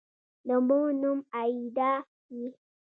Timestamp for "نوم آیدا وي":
1.01-2.47